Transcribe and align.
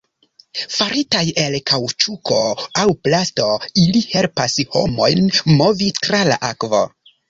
Faritaj 0.75 1.21
el 1.43 1.57
kaŭĉuko 1.73 2.41
aŭ 2.85 2.87
plasto, 3.03 3.53
ili 3.85 4.05
helpas 4.17 4.59
homojn 4.75 5.27
movi 5.63 5.97
tra 6.05 6.29
la 6.35 6.45
akvo. 6.55 6.87